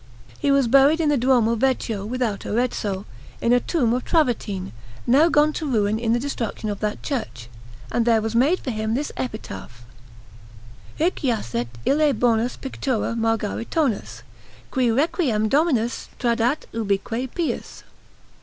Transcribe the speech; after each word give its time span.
He 0.39 0.49
was 0.49 0.67
buried 0.67 0.99
in 0.99 1.09
the 1.09 1.15
Duomo 1.15 1.53
Vecchio 1.53 2.03
without 2.07 2.43
Arezzo, 2.43 3.05
in 3.39 3.53
a 3.53 3.59
tomb 3.59 3.93
of 3.93 4.03
travertine, 4.03 4.71
now 5.05 5.29
gone 5.29 5.53
to 5.53 5.69
ruin 5.69 5.99
in 5.99 6.11
the 6.11 6.19
destruction 6.19 6.69
of 6.71 6.79
that 6.79 7.03
church; 7.03 7.49
and 7.91 8.03
there 8.03 8.19
was 8.19 8.33
made 8.33 8.59
for 8.59 8.71
him 8.71 8.95
this 8.95 9.11
epitaph: 9.15 9.85
HIC 10.95 11.17
JACET 11.21 11.67
ILLE 11.85 12.13
BONUS 12.13 12.57
PICTURA 12.57 13.15
MARGARITONUS, 13.15 14.23
CUI 14.71 14.89
REQUIEM 14.89 15.47
DOMINUS 15.47 16.09
TRADAT 16.17 16.65
UBIQUE 16.73 17.27
PIUS. 17.35 17.83